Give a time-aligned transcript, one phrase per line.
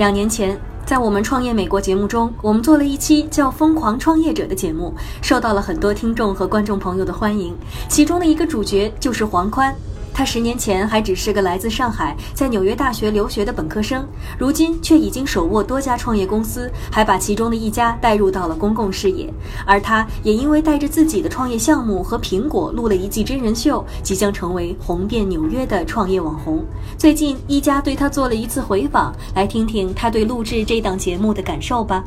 [0.00, 7.54] 两年前，在我们创业美国节目中，我们做了一期叫《疯狂创业者》的节目，受到了很多听众和观众朋友的欢迎。
[7.86, 9.76] 其中的一个主角就是黄宽，
[10.12, 14.06] 他十年前还只是个来自上海，在纽约大学留学的本科生，
[14.38, 19.32] 如今却已经手握多家创业公司，还把其中的一家带入到了公共视野。
[19.64, 26.62] 而他也因为带着自己的创业项目和苹果录了一季真人秀，即将成为红遍纽约的创业网红。
[26.98, 32.04] 最近，一家对他做了一次回访，来听听他对录制这档节目的感受吧。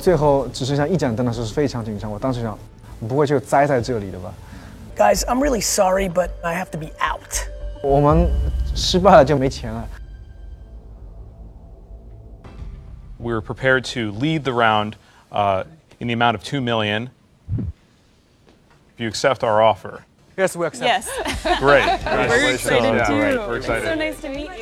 [0.00, 2.58] 最后只剩下一盏灯的时候是非常紧张，我当时想，
[3.08, 4.32] 不会就栽在这里的吧？
[4.95, 7.45] Guys, I'm really sorry, but I have to be out.
[7.83, 8.29] 我们
[8.75, 9.87] 失败了就没钱了。
[13.19, 14.93] We were prepared to lead the round
[15.31, 15.63] uh,
[15.99, 17.09] in the amount of two million.
[18.95, 20.03] If you accept our offer,
[20.37, 20.85] Yes, we accept.
[20.85, 21.59] Yes.
[21.59, 21.81] great.
[21.83, 22.53] Congratulations.
[22.53, 23.19] excited yeah, too.
[23.19, 23.47] right.
[23.47, 23.85] We're excited.
[23.85, 24.60] So nice to meet you.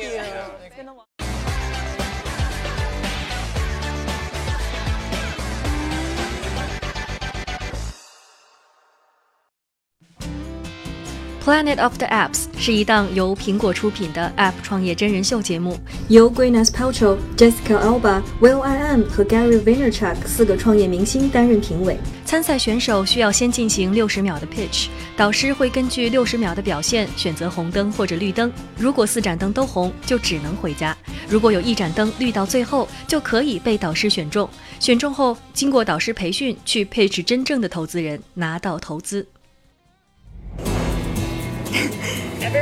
[11.43, 15.75] Planet of the Apps 是一档由苹果出品的 App 创业真人秀节目，
[16.07, 21.97] 由 Gwyneth Paltrow、Jessica Alba、Will I Am 和 Gary Vaynerchuk 四个创业明星担任评委。
[22.25, 28.53] 参赛选手需要先进行六十秒的 pitch，导师会根据六十秒的表现选择红灯或者绿灯。
[28.77, 30.95] 如果四盏灯都红，就只能回家；
[31.27, 34.47] 如果有一盏灯绿到最后，就可以被导师选中。
[34.79, 39.25] 选中后，经过导师培训，去 pitch 真正的投资人，拿到投资。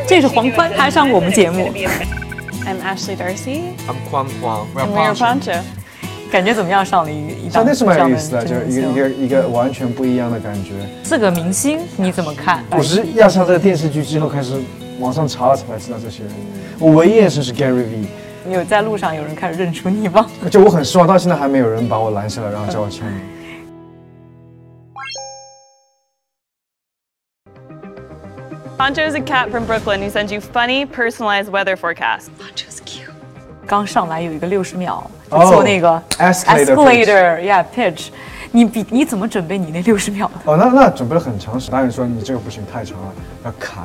[0.08, 1.72] 这是黄宽，他上过我们节目。
[2.66, 3.62] I'm Ashley Darcy.
[3.88, 4.28] I'm Huang.
[4.76, 5.60] And we're Pancho.
[6.32, 6.86] 感觉怎么样？
[6.86, 10.74] 上了一一档真的是蛮有意思的，就是一个一个一个完全不一样的感觉。
[11.04, 12.64] 四个明星，你怎么看？
[12.70, 14.54] 我是要上这个电视剧之后开始
[15.00, 16.32] 网上查了才知道这些人。
[16.78, 18.06] 我唯一认识是 Gary V，
[18.46, 20.28] 你有在路上有人开始认出你吗？
[20.52, 23.20] 就我很失望，到现在还没有人把我拦下来，然后叫我签名。
[28.80, 32.30] Pancho is a cat from Brooklyn who sends you funny, personalized weather forecasts.
[32.40, 33.12] Poncho's cute.
[33.68, 38.08] 刚上来有一个六十秒，做那个 escalator escalator，yeah pitch。
[38.54, 40.50] 你比你怎么准备你那六十秒的？
[40.50, 43.14] 哦，那那准备了很长时间，导演说你这个不行，太长了，
[43.44, 43.84] 要砍，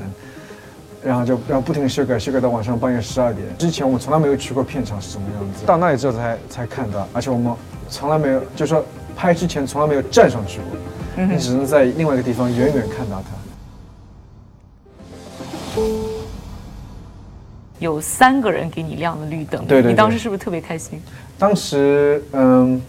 [1.03, 3.45] 然后就然后不停的修改，修改到晚上半夜十二点。
[3.59, 7.53] 之前我们从来没有去过片场是什么样子，到那里之后才才看到，而且我们
[7.89, 8.85] 从来没有，就是说
[9.17, 13.35] 拍之前从来没有站上去过，你只能在另外一个地方远远看到它。
[17.79, 21.01] 有三个人给你亮了绿灯，对对对你当时是不是特别开心？
[21.39, 22.81] 当时嗯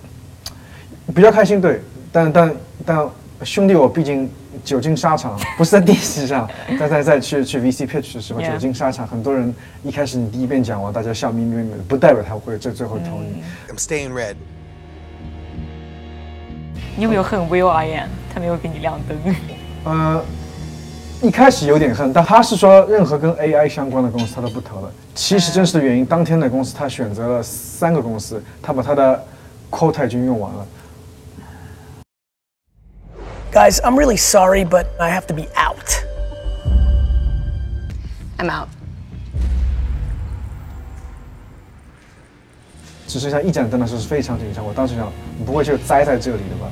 [1.13, 1.81] 比较开心，对，
[2.12, 3.09] 但但但
[3.44, 4.29] 兄弟我毕竟
[4.63, 9.53] 久经沙场， 不是在电视上， 在在在去去 VC pitch 的时候久经沙场，很多人
[9.84, 13.44] 一开始你第一遍讲完，大家笑眯眯的，不代表他会最最后投你。
[13.69, 14.35] I'm staying red.
[16.95, 18.09] 你有没有恨 Will I Am？
[18.34, 19.35] 他没有给你亮灯。
[19.84, 20.24] 呃，
[21.22, 24.92] 一开始有点恨，但他是说任何跟 AI 相关的公司他都不投了。
[25.16, 29.24] 其实真实的原因，当天的公司他选择了三个公司，他把他的
[29.72, 30.68] quota 已经用完了。
[33.52, 36.04] Guys, I'm really sorry, but I have to be out.
[38.38, 38.68] I'm out.
[43.08, 45.09] 只剩下一盏灯的时候是非常紧张，我当时想，
[45.46, 46.70] 不会就栽在这里的吧？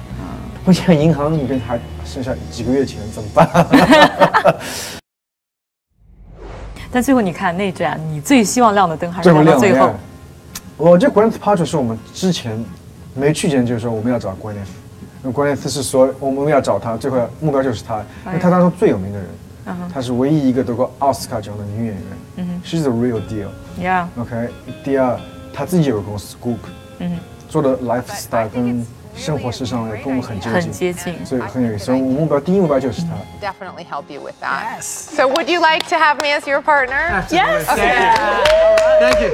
[0.66, 3.50] 我想银行里面还剩下几个月钱怎么办？
[6.92, 9.94] 但最后你看那盏你最希望亮的灯还是最后亮到最后。
[10.78, 12.64] 我觉得 Gwyneth Paltrow 是我们之前
[13.14, 14.36] 没去前就说我们要找
[15.24, 19.28] 因为 Gwyneth 是说我们要找她，最后目标就是她，因为她当中最有名的人，
[19.94, 23.48] 她是唯一一个得过奥斯卡奖的女演员，She's the real deal。
[23.80, 24.50] Yeah，OK，
[24.84, 25.20] 第二，
[25.54, 26.58] 她自己有个公司 Goop，
[27.50, 28.86] 做的 lifestyle 跟
[29.16, 31.26] 生活时尚也跟我们很接很近，接近。
[31.26, 31.92] 所以很有意思。
[31.92, 33.10] 我目标第一目标就是他。
[33.42, 34.82] definitely help you with that.
[34.82, 37.24] So, would you like to have me as your partner?
[37.30, 37.68] Yes.
[37.68, 38.16] Okay.
[39.00, 39.34] Thank you.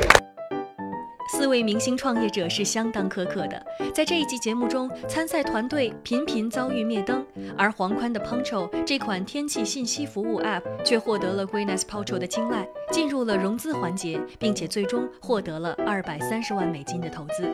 [1.31, 3.63] 四位明星创业者是相当苛刻的。
[3.93, 7.23] 在这一季节目中，参赛团队频频遭遇灭灯，
[7.55, 17.47] 而黄宽的 Poncho 这款天气信息服务 App 却获得了 Gwyneth Paltrow 的青睐，进入了融资环节，并且最终获得了二百三十万美金的投资。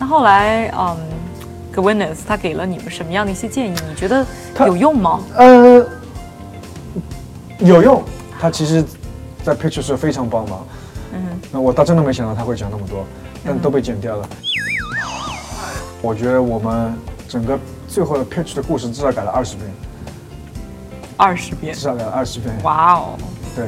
[0.00, 0.96] 那后来，嗯
[1.74, 3.74] ，Gwyneth 他给了你们什么样的一些建议？
[3.86, 4.26] 你觉得
[4.60, 5.20] 有用吗？
[5.36, 5.86] 呃，
[7.58, 8.02] 有用。
[8.40, 8.82] 他其实，
[9.44, 10.66] 在 pitch 时非常帮忙。
[11.12, 13.04] 嗯，那我倒真的没想到他会讲那么多，
[13.44, 14.26] 但都被剪掉了。
[16.00, 16.94] 我觉得我们
[17.28, 19.70] 整个最后的 pitch 的故事至少改了二十遍。
[21.18, 21.74] 二十遍。
[21.74, 22.54] 至少改了二十遍。
[22.62, 23.18] 哇哦。
[23.54, 23.66] 对。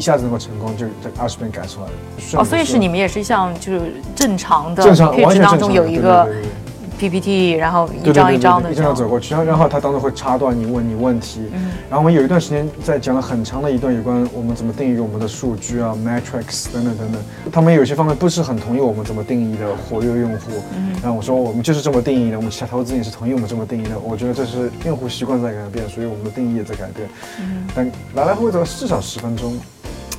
[0.00, 6.26] 一下子能够成功，就这二十遍改出来哦，所以是你们也是像就是正常的，正常完全当中有一个。
[7.00, 11.40] PPT，然后一张一张的，一张张走过去，然后然后他当中会插段你问你问题，
[11.88, 20.52] 然后我们有一段时间在讲了很长的一段有关我们怎么定义我们的数据啊，metrics 等等等等，他们有些方面不是很同意我们怎么定义的活跃用户，
[21.02, 27.08] 然后我说我们就是这么定义的，我们其他投资人也是同意我们这么定义的，我觉得这是用户习惯在改变，所以我们的定义也在改变，
[27.74, 29.58] 但来来回回走至少十分钟，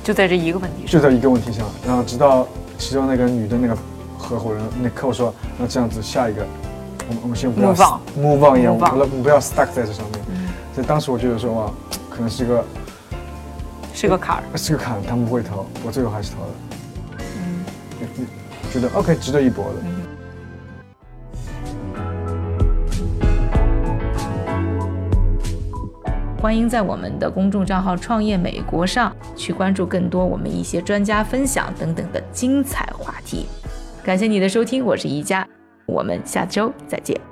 [0.02, 2.46] 就在这一个问题上，就在一个问题上，然后直到
[2.78, 3.76] 其中那个女的那个
[4.18, 6.46] 合伙人那客户说，那这样子下一个。
[7.08, 7.74] 我们我们先不要
[8.16, 10.20] move on 一样，我们不要 stuck 在这上面。
[10.72, 11.70] 所以当时我觉得说哇，
[12.08, 12.64] 可能是个
[13.92, 16.48] 是个坎儿，是个坎，他们不会投，我最后还是投了。
[17.18, 17.64] 嗯，
[18.72, 19.80] 觉得 OK，值得一搏的。
[26.42, 33.46] 欢迎在我们的公众账号“创业美国”上去关注更多我们一些专家分享等等的精彩话题。
[34.02, 35.46] 感谢你的收听，我是宜家。
[35.86, 37.31] 我们下周再见。